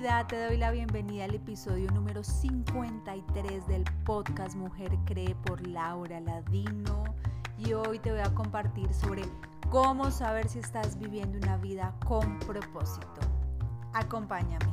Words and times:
Te 0.00 0.42
doy 0.42 0.56
la 0.56 0.70
bienvenida 0.70 1.26
al 1.26 1.34
episodio 1.34 1.90
número 1.90 2.24
53 2.24 3.66
del 3.66 3.84
podcast 4.06 4.56
Mujer 4.56 4.90
Cree 5.04 5.34
por 5.34 5.66
Laura 5.66 6.20
Ladino 6.20 7.04
y 7.58 7.74
hoy 7.74 7.98
te 7.98 8.10
voy 8.10 8.20
a 8.20 8.34
compartir 8.34 8.94
sobre 8.94 9.24
cómo 9.68 10.10
saber 10.10 10.48
si 10.48 10.58
estás 10.58 10.98
viviendo 10.98 11.36
una 11.36 11.58
vida 11.58 11.94
con 12.06 12.38
propósito. 12.38 13.20
Acompáñame. 13.92 14.72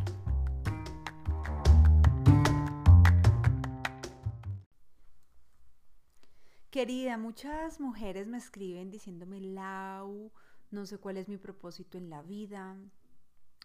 Querida, 6.70 7.18
muchas 7.18 7.82
mujeres 7.82 8.28
me 8.28 8.38
escriben 8.38 8.92
diciéndome, 8.92 9.42
Lau, 9.42 10.32
no 10.72 10.86
sé 10.86 10.98
cuál 11.00 11.18
es 11.18 11.28
mi 11.28 11.36
propósito 11.36 11.98
en 11.98 12.10
la 12.10 12.22
vida, 12.22 12.78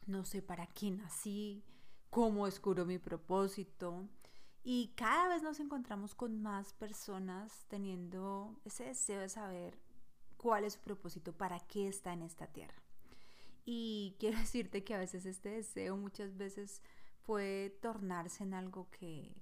no 0.06 0.24
sé 0.24 0.42
para 0.42 0.66
qué 0.66 0.91
nací, 0.91 1.65
cómo 2.11 2.47
descubro 2.47 2.84
mi 2.84 2.98
propósito. 2.98 4.09
Y 4.65 4.92
cada 4.97 5.28
vez 5.28 5.42
nos 5.42 5.61
encontramos 5.61 6.15
con 6.15 6.41
más 6.41 6.73
personas 6.73 7.66
teniendo 7.69 8.61
ese 8.65 8.84
deseo 8.84 9.20
de 9.20 9.28
saber 9.28 9.78
cuál 10.37 10.65
es 10.65 10.75
su 10.75 10.80
propósito, 10.80 11.33
para 11.33 11.59
qué 11.61 11.88
está 11.88 12.12
en 12.12 12.23
esta 12.23 12.47
tierra. 12.47 12.83
Y 13.65 14.16
quiero 14.20 14.38
decirte 14.38 14.84
que 14.84 14.95
a 14.95 14.98
veces 14.98 15.27
este 15.27 15.51
deseo 15.51 15.97
muchas 15.97 16.37
veces 16.37 16.83
puede 17.25 17.70
tornarse 17.70 18.42
en 18.45 18.55
algo 18.55 18.89
que 18.91 19.34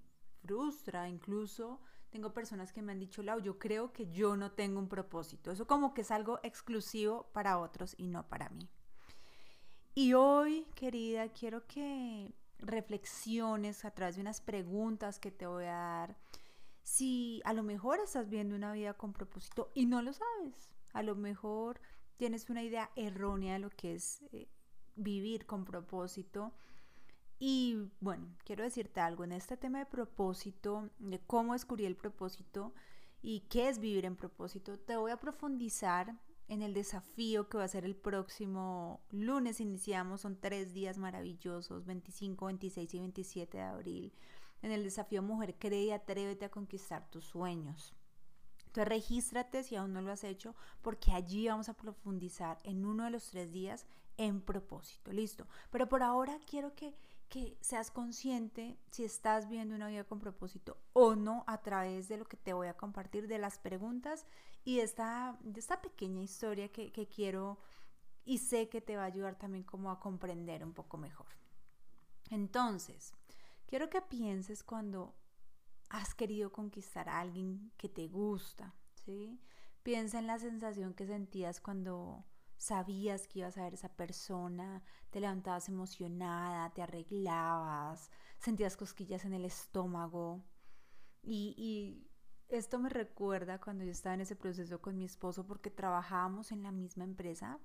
frustra, 0.42 1.08
incluso 1.08 1.80
tengo 2.10 2.34
personas 2.34 2.72
que 2.72 2.82
me 2.82 2.92
han 2.92 2.98
dicho, 2.98 3.22
Lau, 3.22 3.40
yo 3.40 3.58
creo 3.58 3.92
que 3.92 4.10
yo 4.10 4.36
no 4.36 4.52
tengo 4.52 4.78
un 4.78 4.88
propósito. 4.88 5.50
Eso 5.50 5.66
como 5.66 5.94
que 5.94 6.00
es 6.00 6.10
algo 6.10 6.40
exclusivo 6.42 7.30
para 7.32 7.58
otros 7.58 7.94
y 7.96 8.08
no 8.08 8.28
para 8.28 8.48
mí. 8.50 8.68
Y 9.94 10.14
hoy, 10.14 10.66
querida, 10.74 11.28
quiero 11.28 11.66
que 11.66 12.32
reflexiones 12.60 13.84
a 13.84 13.90
través 13.90 14.16
de 14.16 14.20
unas 14.20 14.40
preguntas 14.40 15.18
que 15.18 15.30
te 15.30 15.46
voy 15.46 15.64
a 15.64 15.74
dar. 15.74 16.16
Si 16.82 17.42
a 17.44 17.52
lo 17.52 17.62
mejor 17.62 17.98
estás 17.98 18.28
viendo 18.28 18.54
una 18.54 18.72
vida 18.72 18.94
con 18.94 19.12
propósito 19.12 19.70
y 19.74 19.86
no 19.86 20.00
lo 20.02 20.12
sabes, 20.12 20.70
a 20.92 21.02
lo 21.02 21.16
mejor 21.16 21.80
tienes 22.16 22.48
una 22.50 22.62
idea 22.62 22.90
errónea 22.96 23.54
de 23.54 23.58
lo 23.58 23.70
que 23.70 23.94
es 23.94 24.22
eh, 24.32 24.48
vivir 24.94 25.46
con 25.46 25.64
propósito. 25.64 26.52
Y 27.38 27.90
bueno, 28.00 28.28
quiero 28.44 28.62
decirte 28.62 29.00
algo 29.00 29.24
en 29.24 29.32
este 29.32 29.56
tema 29.56 29.78
de 29.80 29.86
propósito, 29.86 30.90
de 30.98 31.18
cómo 31.20 31.54
descubrí 31.54 31.86
el 31.86 31.96
propósito 31.96 32.74
y 33.22 33.40
qué 33.48 33.68
es 33.68 33.78
vivir 33.78 34.04
en 34.04 34.16
propósito, 34.16 34.78
te 34.78 34.96
voy 34.96 35.10
a 35.10 35.16
profundizar 35.18 36.14
en 36.50 36.62
el 36.62 36.74
desafío 36.74 37.48
que 37.48 37.58
va 37.58 37.64
a 37.64 37.68
ser 37.68 37.84
el 37.84 37.94
próximo 37.94 39.00
lunes. 39.10 39.60
Iniciamos, 39.60 40.22
son 40.22 40.36
tres 40.36 40.74
días 40.74 40.98
maravillosos, 40.98 41.86
25, 41.86 42.46
26 42.46 42.94
y 42.94 42.98
27 42.98 43.56
de 43.56 43.62
abril. 43.62 44.12
En 44.60 44.72
el 44.72 44.82
desafío 44.82 45.22
Mujer 45.22 45.54
Cree 45.58 45.84
y 45.84 45.90
Atrévete 45.92 46.44
a 46.44 46.50
conquistar 46.50 47.08
tus 47.08 47.24
sueños. 47.24 47.94
Entonces 48.66 48.88
regístrate 48.88 49.62
si 49.62 49.76
aún 49.76 49.92
no 49.92 50.02
lo 50.02 50.10
has 50.10 50.24
hecho, 50.24 50.56
porque 50.82 51.12
allí 51.12 51.46
vamos 51.46 51.68
a 51.68 51.74
profundizar 51.74 52.58
en 52.64 52.84
uno 52.84 53.04
de 53.04 53.10
los 53.10 53.30
tres 53.30 53.52
días 53.52 53.86
en 54.16 54.40
propósito. 54.40 55.12
Listo. 55.12 55.46
Pero 55.70 55.88
por 55.88 56.02
ahora 56.02 56.38
quiero 56.46 56.74
que 56.74 56.94
que 57.30 57.56
seas 57.60 57.92
consciente 57.92 58.76
si 58.90 59.04
estás 59.04 59.48
viendo 59.48 59.76
una 59.76 59.86
vida 59.86 60.02
con 60.02 60.18
propósito 60.18 60.76
o 60.92 61.14
no 61.14 61.44
a 61.46 61.62
través 61.62 62.08
de 62.08 62.16
lo 62.16 62.24
que 62.24 62.36
te 62.36 62.52
voy 62.52 62.66
a 62.66 62.76
compartir, 62.76 63.28
de 63.28 63.38
las 63.38 63.60
preguntas 63.60 64.26
y 64.64 64.80
esta, 64.80 65.38
esta 65.56 65.80
pequeña 65.80 66.22
historia 66.22 66.70
que, 66.70 66.92
que 66.92 67.08
quiero 67.08 67.58
y 68.24 68.38
sé 68.38 68.68
que 68.68 68.80
te 68.80 68.96
va 68.96 69.02
a 69.02 69.06
ayudar 69.06 69.36
también 69.36 69.64
como 69.64 69.90
a 69.90 70.00
comprender 70.00 70.64
un 70.64 70.74
poco 70.74 70.98
mejor. 70.98 71.26
Entonces, 72.30 73.12
quiero 73.66 73.88
que 73.90 74.02
pienses 74.02 74.62
cuando 74.62 75.14
has 75.88 76.14
querido 76.14 76.52
conquistar 76.52 77.08
a 77.08 77.20
alguien 77.20 77.72
que 77.76 77.88
te 77.88 78.06
gusta, 78.06 78.74
¿sí? 79.04 79.40
Piensa 79.82 80.18
en 80.18 80.26
la 80.26 80.38
sensación 80.38 80.94
que 80.94 81.06
sentías 81.06 81.60
cuando 81.60 82.24
sabías 82.60 83.26
que 83.26 83.38
ibas 83.40 83.56
a 83.56 83.64
ver 83.64 83.74
esa 83.74 83.88
persona, 83.88 84.82
te 85.08 85.18
levantabas 85.18 85.68
emocionada, 85.68 86.70
te 86.74 86.82
arreglabas, 86.82 88.10
sentías 88.38 88.76
cosquillas 88.76 89.24
en 89.24 89.32
el 89.32 89.46
estómago. 89.46 90.44
Y, 91.22 92.09
esto 92.50 92.78
me 92.78 92.88
recuerda 92.88 93.60
cuando 93.60 93.84
yo 93.84 93.90
estaba 93.90 94.14
en 94.14 94.22
ese 94.22 94.36
proceso 94.36 94.80
con 94.80 94.96
mi 94.98 95.04
esposo 95.04 95.46
porque 95.46 95.70
trabajábamos 95.70 96.52
en 96.52 96.62
la 96.62 96.72
misma 96.72 97.04
empresa 97.04 97.58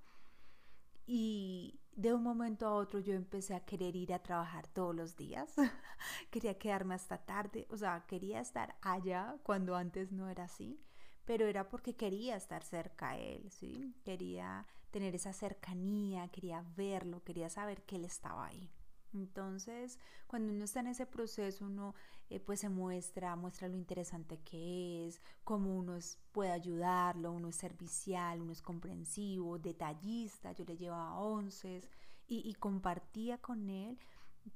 y 1.08 1.80
de 1.96 2.14
un 2.14 2.24
momento 2.24 2.68
a 2.68 2.74
otro 2.74 3.00
yo 3.00 3.14
empecé 3.14 3.56
a 3.56 3.66
querer 3.66 3.96
ir 3.96 4.14
a 4.14 4.24
trabajar 4.24 4.68
todos 4.68 4.96
los 4.96 5.16
días. 5.16 5.54
quería 6.32 6.58
quedarme 6.58 6.96
hasta 6.96 7.18
tarde, 7.18 7.68
o 7.70 7.78
sea, 7.78 8.06
quería 8.08 8.40
estar 8.40 8.76
allá 8.82 9.38
cuando 9.44 9.76
antes 9.76 10.12
no 10.12 10.30
era 10.30 10.46
así 10.46 10.80
pero 11.26 11.48
era 11.48 11.68
porque 11.68 11.96
quería 11.96 12.36
estar 12.36 12.64
cerca 12.64 13.12
a 13.12 13.18
él, 13.18 13.52
¿sí? 13.52 13.96
Quería 14.04 14.66
tener 14.92 15.16
esa 15.16 15.34
cercanía, 15.34 16.28
quería 16.30 16.64
verlo, 16.78 17.24
quería 17.24 17.50
saber 17.50 17.84
que 17.84 17.98
él 17.98 18.06
estaba 18.06 18.46
ahí. 18.46 18.72
Entonces, 19.16 20.00
cuando 20.28 20.52
uno 20.54 20.66
está 20.66 20.82
en 20.82 20.88
ese 20.88 21.06
proceso, 21.06 21.66
uno 21.66 21.96
eh, 22.30 22.40
pues 22.40 22.60
se 22.60 22.70
muestra, 22.70 23.36
muestra 23.36 23.68
lo 23.68 23.78
interesante 23.78 24.40
que 24.40 25.08
es, 25.08 25.22
cómo 25.44 25.76
uno 25.76 25.98
puede 26.32 26.52
ayudarlo, 26.52 27.32
uno 27.32 27.48
es 27.50 27.56
servicial, 27.56 28.42
uno 28.42 28.52
es 28.52 28.62
comprensivo, 28.62 29.58
detallista, 29.58 30.52
yo 30.52 30.66
le 30.66 30.78
llevaba 30.78 31.18
once 31.20 31.82
y, 32.28 32.48
y 32.50 32.54
compartía 32.56 33.38
con 33.40 33.70
él 33.70 33.98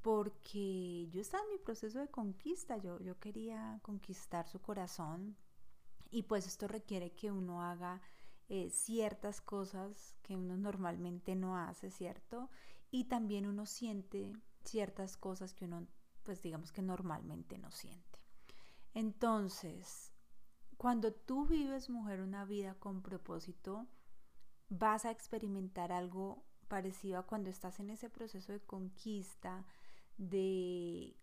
porque 0.02 1.08
yo 1.10 1.22
estaba 1.22 1.44
en 1.44 1.50
mi 1.50 1.58
proceso 1.58 2.00
de 2.00 2.10
conquista, 2.10 2.78
yo, 2.78 3.00
yo 3.00 3.20
quería 3.20 3.80
conquistar 3.82 4.48
su 4.48 4.62
corazón 4.62 5.36
y 6.12 6.24
pues 6.24 6.48
esto 6.48 6.68
requiere 6.68 7.12
que 7.12 7.32
uno 7.32 7.64
haga 7.64 8.02
eh, 8.50 8.70
ciertas 8.72 9.42
cosas 9.42 10.16
que 10.24 10.36
uno 10.36 10.58
normalmente 10.58 11.36
no 11.36 11.58
hace, 11.58 11.92
¿cierto? 11.92 12.50
Y 12.92 13.06
también 13.06 13.46
uno 13.46 13.66
siente 13.66 14.34
ciertas 14.64 15.18
cosas 15.18 15.54
que 15.54 15.66
uno, 15.66 15.88
pues 16.24 16.42
digamos 16.42 16.72
que 16.72 16.82
normalmente 16.82 17.58
no 17.58 17.72
siente. 17.72 18.20
Entonces, 18.94 20.12
cuando 20.78 21.14
tú 21.14 21.46
vives, 21.46 21.90
mujer, 21.90 22.22
una 22.22 22.46
vida 22.46 22.76
con 22.76 23.02
propósito, 23.02 23.88
vas 24.70 25.06
a 25.06 25.12
experimentar 25.12 25.92
algo 25.92 26.44
parecido 26.68 27.20
a 27.20 27.26
cuando 27.26 27.50
estás 27.50 27.80
en 27.80 27.90
ese 27.90 28.10
proceso 28.10 28.52
de 28.52 28.62
conquista, 28.62 29.66
de 30.18 31.16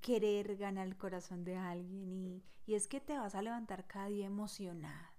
querer 0.00 0.56
ganar 0.56 0.86
el 0.86 0.96
corazón 0.96 1.44
de 1.44 1.56
alguien 1.56 2.12
y, 2.12 2.44
y 2.66 2.74
es 2.74 2.86
que 2.86 3.00
te 3.00 3.18
vas 3.18 3.34
a 3.34 3.42
levantar 3.42 3.86
cada 3.86 4.06
día 4.06 4.26
emocionada, 4.26 5.18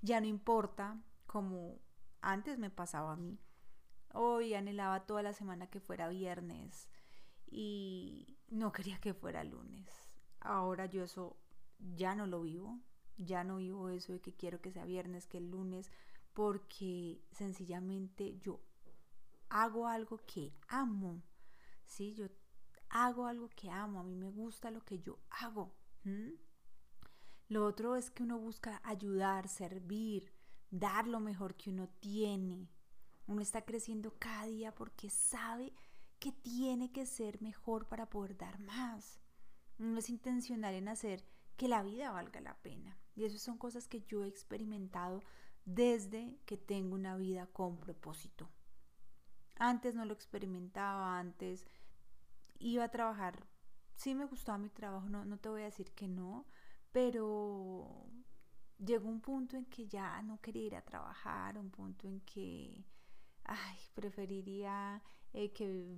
ya 0.00 0.20
no 0.20 0.26
importa 0.26 1.02
como 1.26 1.78
antes 2.20 2.58
me 2.58 2.70
pasaba 2.70 3.12
a 3.12 3.16
mí. 3.16 3.38
Hoy 4.14 4.54
anhelaba 4.54 5.06
toda 5.06 5.22
la 5.22 5.32
semana 5.32 5.68
que 5.68 5.80
fuera 5.80 6.08
viernes 6.08 6.88
y 7.50 8.38
no 8.48 8.72
quería 8.72 8.98
que 8.98 9.14
fuera 9.14 9.44
lunes. 9.44 9.88
Ahora 10.40 10.86
yo 10.86 11.04
eso 11.04 11.36
ya 11.78 12.14
no 12.14 12.26
lo 12.26 12.42
vivo, 12.42 12.80
ya 13.16 13.44
no 13.44 13.56
vivo 13.56 13.88
eso 13.90 14.12
de 14.12 14.20
que 14.20 14.34
quiero 14.34 14.60
que 14.60 14.72
sea 14.72 14.84
viernes, 14.84 15.26
que 15.26 15.38
el 15.38 15.50
lunes, 15.50 15.90
porque 16.32 17.22
sencillamente 17.30 18.38
yo 18.40 18.60
hago 19.48 19.86
algo 19.88 20.18
que 20.26 20.52
amo, 20.68 21.22
¿sí? 21.84 22.14
Yo 22.14 22.26
hago 22.88 23.26
algo 23.26 23.48
que 23.50 23.70
amo, 23.70 24.00
a 24.00 24.04
mí 24.04 24.14
me 24.14 24.28
gusta 24.28 24.70
lo 24.70 24.84
que 24.84 24.98
yo 24.98 25.18
hago. 25.30 25.74
Lo 27.48 27.66
otro 27.66 27.96
es 27.96 28.10
que 28.10 28.22
uno 28.22 28.38
busca 28.38 28.80
ayudar, 28.84 29.48
servir, 29.48 30.32
dar 30.70 31.06
lo 31.06 31.20
mejor 31.20 31.54
que 31.54 31.70
uno 31.70 31.88
tiene. 32.00 32.68
Uno 33.26 33.40
está 33.40 33.62
creciendo 33.62 34.14
cada 34.18 34.46
día 34.46 34.74
porque 34.74 35.10
sabe 35.10 35.72
que 36.18 36.32
tiene 36.32 36.92
que 36.92 37.06
ser 37.06 37.40
mejor 37.42 37.88
para 37.88 38.08
poder 38.08 38.36
dar 38.36 38.58
más. 38.60 39.20
Uno 39.78 39.98
es 39.98 40.08
intencional 40.08 40.74
en 40.74 40.88
hacer 40.88 41.24
que 41.56 41.68
la 41.68 41.82
vida 41.82 42.10
valga 42.10 42.40
la 42.40 42.56
pena. 42.62 42.98
Y 43.14 43.24
esas 43.24 43.42
son 43.42 43.58
cosas 43.58 43.88
que 43.88 44.02
yo 44.02 44.24
he 44.24 44.28
experimentado 44.28 45.22
desde 45.64 46.38
que 46.46 46.56
tengo 46.56 46.94
una 46.94 47.16
vida 47.16 47.46
con 47.46 47.78
propósito. 47.78 48.48
Antes 49.56 49.94
no 49.94 50.04
lo 50.04 50.12
experimentaba, 50.12 51.18
antes 51.18 51.66
iba 52.58 52.84
a 52.84 52.90
trabajar. 52.90 53.46
Sí 53.96 54.14
me 54.14 54.24
gustaba 54.24 54.58
mi 54.58 54.70
trabajo, 54.70 55.08
no, 55.08 55.24
no 55.24 55.38
te 55.38 55.48
voy 55.48 55.62
a 55.62 55.66
decir 55.66 55.92
que 55.92 56.08
no, 56.08 56.46
pero 56.90 58.06
llegó 58.78 59.08
un 59.08 59.20
punto 59.20 59.56
en 59.56 59.66
que 59.66 59.86
ya 59.86 60.22
no 60.22 60.40
quería 60.40 60.66
ir 60.66 60.76
a 60.76 60.84
trabajar, 60.84 61.58
un 61.58 61.70
punto 61.70 62.08
en 62.08 62.20
que, 62.20 62.84
ay, 63.44 63.78
preferiría 63.94 65.02
eh, 65.32 65.52
que 65.52 65.96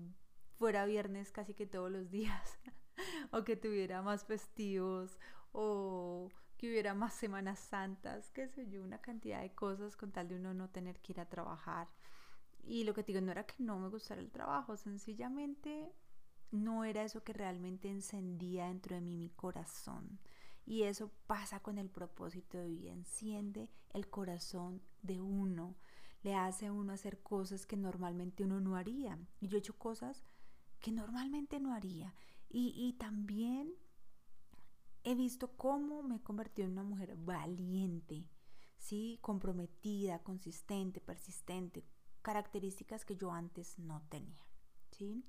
fuera 0.59 0.87
viernes 0.87 1.33
casi 1.33 1.55
que 1.55 1.67
todos 1.67 1.91
los 1.91 2.11
días, 2.11 2.59
o 3.33 3.45
que 3.45 3.57
tuviera 3.57 4.03
más 4.03 4.25
festivos, 4.25 5.19
o 5.53 6.31
que 6.57 6.69
hubiera 6.69 6.95
más 6.95 7.15
Semanas 7.15 7.59
Santas, 7.59 8.31
qué 8.31 8.49
sé 8.49 8.69
yo, 8.69 8.83
una 8.83 9.01
cantidad 9.01 9.43
de 9.43 9.55
cosas 9.55 9.97
con 9.97 10.13
tal 10.13 10.29
de 10.29 10.37
uno 10.37 10.55
no 10.55 10.71
tener 10.71 11.01
que 11.01 11.13
ir 11.13 11.21
a 11.21 11.29
trabajar. 11.29 11.89
y 12.67 12.85
lo 12.85 12.95
que 12.95 13.03
te 13.03 13.13
digo 13.13 13.25
no 13.25 13.33
era 13.33 13.47
que 13.47 13.63
no 13.63 13.79
me 13.79 13.89
gustara 13.89 14.21
el 14.21 14.31
trabajo, 14.31 14.77
sencillamente 14.77 15.93
no 16.51 16.85
era 16.85 17.03
eso 17.03 17.23
que 17.25 17.33
realmente 17.33 17.91
encendía 17.91 18.67
dentro 18.67 18.95
de 18.95 19.03
mí 19.03 19.17
mi 19.17 19.31
corazón. 19.31 20.19
Y 20.67 20.85
eso 20.85 21.11
pasa 21.27 21.61
con 21.61 21.79
el 21.79 21.91
propósito 21.91 22.57
de 22.59 22.69
vida, 22.69 22.93
enciende 22.93 23.69
el 23.93 24.09
corazón 24.09 24.81
de 25.03 25.21
uno, 25.21 25.77
le 26.25 26.35
hace 26.35 26.67
a 26.67 26.73
uno 26.73 26.93
hacer 26.93 27.23
cosas 27.23 27.67
que 27.67 27.77
normalmente 27.77 28.43
uno 28.43 28.59
no 28.59 28.77
haría. 28.77 29.19
Y 29.41 29.47
yo 29.47 29.57
he 29.57 29.61
hecho 29.61 29.79
cosas 29.79 30.25
que 30.81 30.91
normalmente 30.91 31.61
no 31.61 31.73
haría. 31.73 32.15
Y, 32.49 32.93
también 32.99 33.75
he 35.03 35.15
visto 35.15 35.57
cómo 35.57 36.03
me 36.03 36.17
he 36.17 36.23
convertido 36.23 36.67
en 36.67 36.73
una 36.73 36.85
mujer 36.85 37.17
valiente, 37.17 38.29
¿sí? 38.79 39.19
comprometida, 39.21 40.23
consistente, 40.23 41.01
persistente, 41.01 41.85
características 42.23 43.05
que 43.05 43.17
yo 43.17 43.33
antes 43.33 43.79
no 43.79 44.03
tenía. 44.09 44.47
¿sí? 44.93 45.25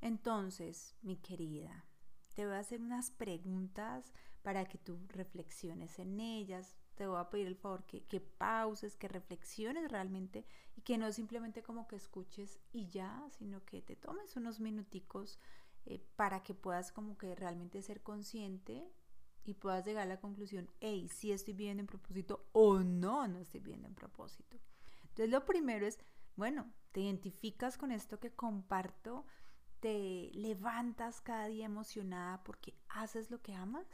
Entonces, 0.00 0.94
mi 1.02 1.16
querida, 1.16 1.84
te 2.34 2.46
voy 2.46 2.54
a 2.54 2.60
hacer 2.60 2.80
unas 2.80 3.10
preguntas 3.10 4.12
para 4.42 4.66
que 4.66 4.78
tú 4.78 5.00
reflexiones 5.08 5.98
en 5.98 6.20
ellas. 6.20 6.76
Te 6.98 7.06
voy 7.06 7.20
a 7.20 7.30
pedir 7.30 7.46
el 7.46 7.54
favor 7.54 7.84
que, 7.84 8.02
que 8.02 8.20
pauses, 8.20 8.96
que 8.96 9.06
reflexiones 9.06 9.88
realmente 9.88 10.44
y 10.74 10.80
que 10.80 10.98
no 10.98 11.12
simplemente 11.12 11.62
como 11.62 11.86
que 11.86 11.94
escuches 11.94 12.58
y 12.72 12.88
ya, 12.88 13.24
sino 13.38 13.64
que 13.64 13.82
te 13.82 13.94
tomes 13.94 14.34
unos 14.34 14.58
minuticos 14.58 15.38
eh, 15.86 16.04
para 16.16 16.42
que 16.42 16.54
puedas 16.54 16.90
como 16.90 17.16
que 17.16 17.36
realmente 17.36 17.82
ser 17.82 18.02
consciente 18.02 18.84
y 19.44 19.54
puedas 19.54 19.86
llegar 19.86 20.02
a 20.02 20.06
la 20.06 20.20
conclusión, 20.20 20.68
hey, 20.80 21.08
si 21.08 21.30
estoy 21.30 21.54
viviendo 21.54 21.82
en 21.82 21.86
propósito 21.86 22.48
o 22.50 22.80
no, 22.80 23.28
no 23.28 23.38
estoy 23.38 23.60
viviendo 23.60 23.86
en 23.86 23.94
propósito. 23.94 24.58
Entonces 25.02 25.30
lo 25.30 25.44
primero 25.44 25.86
es, 25.86 26.00
bueno, 26.34 26.68
te 26.90 27.02
identificas 27.02 27.78
con 27.78 27.92
esto 27.92 28.18
que 28.18 28.32
comparto, 28.32 29.24
te 29.78 30.32
levantas 30.34 31.20
cada 31.20 31.46
día 31.46 31.66
emocionada 31.66 32.42
porque 32.42 32.74
haces 32.88 33.30
lo 33.30 33.40
que 33.40 33.54
amas, 33.54 33.86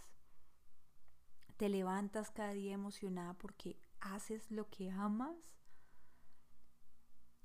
te 1.56 1.69
levantas 1.69 2.31
cada 2.31 2.53
día 2.53 2.75
emocionada 2.75 3.35
porque 3.35 3.79
haces 4.01 4.51
lo 4.51 4.69
que 4.71 4.91
amas, 4.91 5.37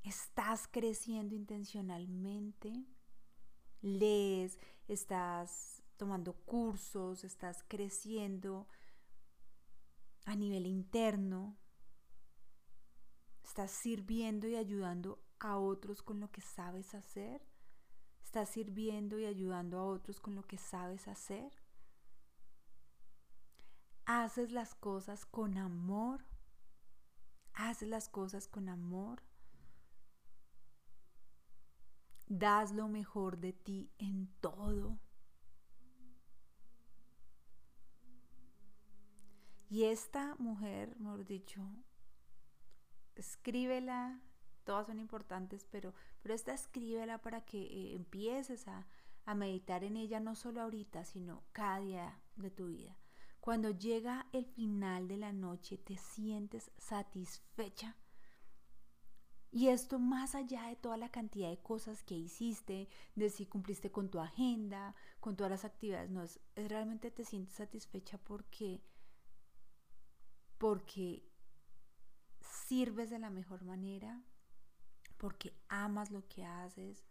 estás 0.04 0.68
creciendo 0.68 1.36
intencionalmente, 1.36 2.86
lees, 3.82 4.58
estás 4.88 5.84
tomando 5.98 6.34
cursos, 6.34 7.24
estás 7.24 7.64
creciendo 7.68 8.68
a 10.26 10.36
nivel 10.36 10.66
interno, 10.66 11.58
estás 13.44 13.72
sirviendo 13.72 14.48
y 14.48 14.56
ayudando 14.56 15.22
a 15.40 15.58
otros 15.58 16.02
con 16.02 16.20
lo 16.20 16.32
que 16.32 16.42
sabes 16.42 16.94
hacer, 16.94 17.42
estás 18.24 18.50
sirviendo 18.50 19.20
y 19.20 19.26
ayudando 19.26 19.78
a 19.80 19.86
otros 19.86 20.20
con 20.20 20.36
lo 20.36 20.44
que 20.44 20.58
sabes 20.58 21.08
hacer, 21.08 21.52
haces 24.12 24.52
las 24.52 24.74
cosas 24.74 25.28
con 25.28 25.60
amor, 25.60 26.26
haces 27.54 27.88
las 27.88 28.10
cosas 28.10 28.48
con 28.48 28.68
amor, 28.68 29.22
das 32.26 32.72
lo 32.72 32.88
mejor 32.88 33.38
de 33.38 33.54
ti 33.54 33.92
en 34.00 34.26
todo. 34.42 34.98
Y 39.70 39.84
esta 39.84 40.34
mujer, 40.40 41.00
mejor 41.00 41.28
dicho, 41.28 41.62
escríbela, 43.14 44.24
todas 44.64 44.88
son 44.88 44.98
importantes, 44.98 45.68
pero, 45.70 45.94
pero 46.24 46.34
esta 46.34 46.56
escríbela 46.56 47.22
para 47.22 47.46
que 47.46 47.62
eh, 47.62 47.96
empieces 47.96 48.68
a, 48.68 48.88
a 49.26 49.36
meditar 49.36 49.84
en 49.84 49.98
ella 49.98 50.20
no 50.20 50.34
solo 50.34 50.62
ahorita, 50.62 51.06
sino 51.06 51.44
cada 51.52 51.80
día 51.82 52.20
de 52.38 52.50
tu 52.50 52.70
vida. 52.70 52.99
Cuando 53.40 53.72
llega 53.72 54.28
el 54.34 54.46
final 54.46 55.08
de 55.08 55.18
la 55.18 55.32
noche, 55.32 55.78
te 55.78 55.98
sientes 55.98 56.72
satisfecha. 56.78 57.96
Y 59.52 59.70
esto 59.70 59.98
más 59.98 60.36
allá 60.36 60.68
de 60.68 60.76
toda 60.76 60.98
la 60.98 61.10
cantidad 61.10 61.50
de 61.50 61.62
cosas 61.62 62.04
que 62.04 62.16
hiciste, 62.16 62.88
de 63.16 63.30
si 63.30 63.48
cumpliste 63.48 63.92
con 63.92 64.10
tu 64.10 64.20
agenda, 64.20 64.96
con 65.20 65.36
todas 65.36 65.50
las 65.50 65.66
actividades, 65.66 66.12
no, 66.12 66.22
es, 66.22 66.40
realmente 66.56 67.10
te 67.10 67.26
sientes 67.26 67.56
satisfecha 67.56 68.20
porque 68.20 68.84
porque 70.60 71.26
sirves 72.42 73.10
de 73.10 73.18
la 73.18 73.30
mejor 73.30 73.64
manera, 73.64 74.22
porque 75.18 75.58
amas 75.70 76.12
lo 76.12 76.28
que 76.28 76.44
haces. 76.44 77.06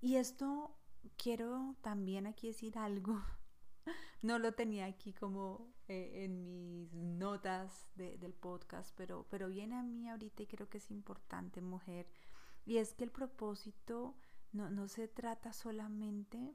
Y 0.00 0.16
esto 0.16 0.78
quiero 1.16 1.76
también 1.82 2.26
aquí 2.26 2.48
decir 2.48 2.78
algo. 2.78 3.20
No 4.22 4.38
lo 4.38 4.52
tenía 4.52 4.86
aquí 4.86 5.12
como 5.12 5.74
eh, 5.88 6.24
en 6.24 6.44
mis 6.44 6.94
notas 6.94 7.88
del 7.96 8.34
podcast, 8.34 8.94
pero, 8.96 9.26
pero 9.28 9.48
viene 9.48 9.74
a 9.74 9.82
mí 9.82 10.08
ahorita 10.08 10.44
y 10.44 10.46
creo 10.46 10.68
que 10.68 10.78
es 10.78 10.90
importante, 10.90 11.60
mujer. 11.60 12.08
Y 12.64 12.76
es 12.76 12.94
que 12.94 13.04
el 13.04 13.10
propósito 13.10 14.16
no, 14.52 14.70
no 14.70 14.86
se 14.86 15.08
trata 15.08 15.52
solamente 15.52 16.54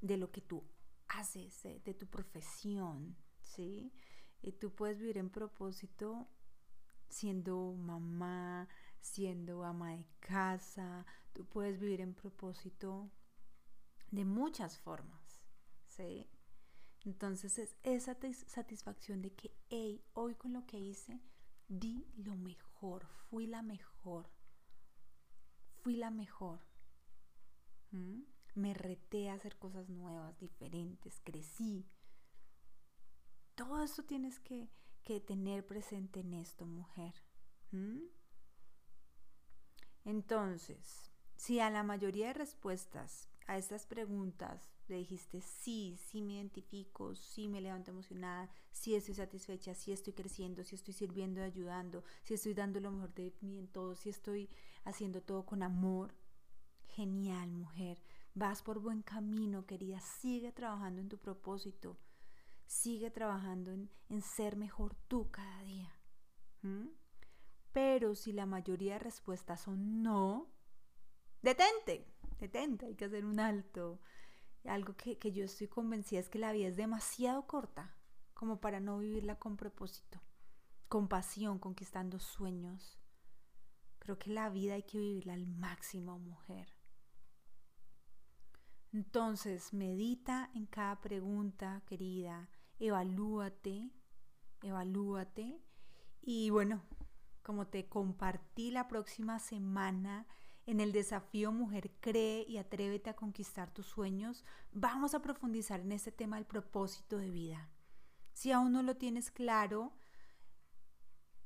de 0.00 0.16
lo 0.18 0.30
que 0.30 0.42
tú 0.42 0.64
haces, 1.08 1.62
de 1.62 1.94
tu 1.94 2.06
profesión, 2.06 3.16
¿sí? 3.42 3.92
Y 4.42 4.52
tú 4.52 4.74
puedes 4.74 4.98
vivir 4.98 5.18
en 5.18 5.30
propósito 5.30 6.28
siendo 7.08 7.72
mamá, 7.72 8.68
siendo 9.00 9.64
ama 9.64 9.92
de 9.92 10.06
casa, 10.20 11.06
tú 11.32 11.46
puedes 11.46 11.78
vivir 11.78 12.00
en 12.00 12.14
propósito 12.14 13.10
de 14.10 14.24
muchas 14.24 14.78
formas, 14.78 15.25
Entonces 17.04 17.58
es 17.58 17.76
esa 17.82 18.16
satisfacción 18.46 19.22
de 19.22 19.32
que, 19.32 19.52
hey, 19.68 20.04
hoy 20.12 20.34
con 20.34 20.52
lo 20.52 20.66
que 20.66 20.78
hice, 20.78 21.20
di 21.68 22.06
lo 22.16 22.36
mejor, 22.36 23.06
fui 23.28 23.46
la 23.46 23.62
mejor, 23.62 24.28
fui 25.82 25.96
la 25.96 26.10
mejor. 26.10 26.60
Me 28.54 28.74
reté 28.74 29.30
a 29.30 29.34
hacer 29.34 29.56
cosas 29.58 29.88
nuevas, 29.88 30.38
diferentes, 30.38 31.20
crecí, 31.24 31.86
todo 33.56 33.82
eso 33.82 34.04
tienes 34.04 34.38
que, 34.38 34.68
tener 35.26 35.64
presente 35.64 36.20
en 36.20 36.34
esto, 36.34 36.66
mujer. 36.66 37.14
Entonces, 40.04 41.10
si 41.36 41.60
a 41.60 41.70
la 41.70 41.82
mayoría 41.82 42.28
de 42.28 42.34
respuestas 42.34 43.28
a 43.46 43.58
estas 43.58 43.86
preguntas 43.86 44.68
le 44.88 44.96
dijiste 44.98 45.40
sí, 45.40 45.98
sí 45.98 46.22
me 46.22 46.34
identifico, 46.34 47.14
sí 47.14 47.48
me 47.48 47.60
levanto 47.60 47.90
emocionada, 47.90 48.48
sí 48.70 48.94
estoy 48.94 49.14
satisfecha, 49.14 49.74
sí 49.74 49.92
estoy 49.92 50.12
creciendo, 50.12 50.62
sí 50.62 50.76
estoy 50.76 50.94
sirviendo 50.94 51.40
y 51.40 51.44
ayudando, 51.44 52.04
sí 52.22 52.34
estoy 52.34 52.54
dando 52.54 52.80
lo 52.80 52.92
mejor 52.92 53.12
de 53.14 53.34
mí 53.40 53.58
en 53.58 53.68
todo, 53.68 53.96
sí 53.96 54.10
estoy 54.10 54.48
haciendo 54.84 55.22
todo 55.22 55.44
con 55.44 55.62
amor. 55.62 56.14
Genial, 56.86 57.50
mujer. 57.50 58.02
Vas 58.34 58.62
por 58.62 58.78
buen 58.78 59.02
camino, 59.02 59.66
querida. 59.66 60.00
Sigue 60.00 60.52
trabajando 60.52 61.00
en 61.00 61.08
tu 61.08 61.18
propósito. 61.18 61.98
Sigue 62.66 63.10
trabajando 63.10 63.72
en, 63.72 64.22
ser 64.22 64.56
mejor 64.56 64.94
tú 65.08 65.30
cada 65.30 65.62
día. 65.62 65.92
Pero 67.72 68.14
si 68.14 68.32
la 68.32 68.46
mayoría 68.46 68.94
de 68.94 68.98
respuestas 69.00 69.60
son 69.60 70.02
no, 70.02 70.48
detente, 71.42 72.12
detente, 72.38 72.86
hay 72.86 72.94
que 72.94 73.04
hacer 73.04 73.24
un 73.24 73.40
alto. 73.40 74.00
Algo 74.64 74.96
que, 74.96 75.18
que 75.18 75.32
yo 75.32 75.44
estoy 75.44 75.68
convencida 75.68 76.20
es 76.20 76.28
que 76.28 76.38
la 76.38 76.52
vida 76.52 76.68
es 76.68 76.76
demasiado 76.76 77.46
corta 77.46 77.94
como 78.34 78.60
para 78.60 78.80
no 78.80 78.98
vivirla 78.98 79.38
con 79.38 79.56
propósito, 79.56 80.20
con 80.88 81.08
pasión, 81.08 81.58
conquistando 81.58 82.18
sueños. 82.18 82.98
Creo 83.98 84.18
que 84.18 84.30
la 84.30 84.50
vida 84.50 84.74
hay 84.74 84.82
que 84.82 84.98
vivirla 84.98 85.32
al 85.32 85.46
máximo, 85.46 86.18
mujer. 86.18 86.68
Entonces, 88.92 89.72
medita 89.72 90.50
en 90.54 90.66
cada 90.66 91.00
pregunta, 91.00 91.82
querida, 91.86 92.48
evalúate, 92.78 93.90
evalúate. 94.62 95.60
Y 96.22 96.50
bueno, 96.50 96.82
como 97.42 97.66
te 97.66 97.88
compartí 97.88 98.70
la 98.70 98.88
próxima 98.88 99.38
semana 99.38 100.26
en 100.66 100.80
el 100.80 100.92
desafío 100.92 101.52
Mujer 101.52 101.92
Cree 102.00 102.44
y 102.46 102.58
Atrévete 102.58 103.08
a 103.08 103.16
Conquistar 103.16 103.72
tus 103.72 103.86
Sueños, 103.86 104.44
vamos 104.72 105.14
a 105.14 105.22
profundizar 105.22 105.80
en 105.80 105.92
este 105.92 106.10
tema 106.10 106.36
del 106.36 106.44
propósito 106.44 107.18
de 107.18 107.30
vida. 107.30 107.70
Si 108.32 108.50
aún 108.50 108.72
no 108.72 108.82
lo 108.82 108.96
tienes 108.96 109.30
claro, 109.30 109.92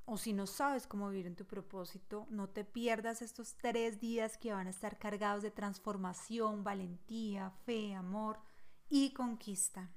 o 0.06 0.16
si 0.16 0.32
no 0.32 0.46
sabes 0.46 0.86
cómo 0.86 1.08
vivir 1.08 1.26
en 1.26 1.36
tu 1.36 1.44
propósito, 1.44 2.26
no 2.30 2.48
te 2.48 2.64
pierdas 2.64 3.22
estos 3.22 3.54
tres 3.58 4.00
días 4.00 4.38
que 4.38 4.52
van 4.52 4.66
a 4.66 4.70
estar 4.70 4.98
cargados 4.98 5.42
de 5.42 5.52
transformación, 5.52 6.64
valentía, 6.64 7.50
fe, 7.64 7.94
amor 7.94 8.40
y 8.88 9.12
conquista. 9.12 9.88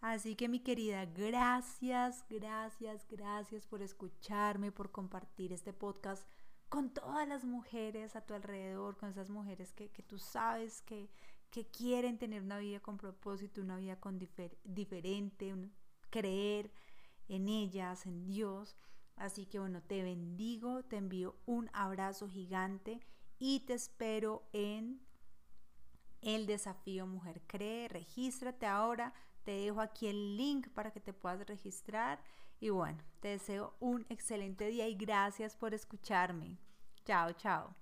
Así 0.00 0.36
que 0.36 0.48
mi 0.48 0.60
querida, 0.60 1.04
gracias, 1.04 2.24
gracias, 2.30 3.06
gracias 3.08 3.66
por 3.66 3.82
escucharme, 3.82 4.72
por 4.72 4.90
compartir 4.90 5.52
este 5.52 5.72
podcast 5.72 6.26
con 6.72 6.88
todas 6.88 7.28
las 7.28 7.44
mujeres 7.44 8.16
a 8.16 8.22
tu 8.22 8.32
alrededor, 8.32 8.96
con 8.96 9.10
esas 9.10 9.28
mujeres 9.28 9.74
que, 9.74 9.90
tú 9.90 10.18
sabes 10.18 10.80
que, 10.80 11.10
que, 11.50 11.66
quieren 11.66 12.16
tener 12.16 12.40
una 12.40 12.56
vida 12.56 12.80
con 12.80 12.96
propósito, 12.96 13.60
una 13.60 13.76
vida 13.76 14.00
con 14.00 14.18
diferente, 14.18 15.54
creer 16.08 16.72
en 17.28 17.50
ellas, 17.50 18.06
en 18.06 18.24
Dios. 18.24 18.74
Así 19.16 19.44
que 19.44 19.58
bueno, 19.58 19.82
te 19.82 20.02
bendigo, 20.02 20.82
te 20.82 20.96
envío 20.96 21.36
un 21.44 21.68
abrazo 21.74 22.26
gigante 22.26 23.00
y 23.38 23.60
te 23.66 23.74
espero 23.74 24.48
en 24.54 25.02
el 26.22 26.46
desafío 26.46 27.06
Mujer 27.06 27.42
Cree. 27.46 27.88
Regístrate 27.88 28.64
ahora, 28.64 29.12
te 29.44 29.50
dejo 29.50 29.82
aquí 29.82 30.06
el 30.06 30.38
link 30.38 30.68
para 30.70 30.90
que 30.90 31.00
te 31.00 31.12
puedas 31.12 31.46
registrar 31.46 32.18
y 32.62 32.70
bueno, 32.70 32.98
te 33.18 33.26
deseo 33.26 33.74
un 33.80 34.06
excelente 34.08 34.68
día 34.68 34.86
y 34.86 34.94
gracias 34.94 35.56
por 35.56 35.74
escucharme. 35.74 36.58
Chao, 37.04 37.32
chao. 37.32 37.81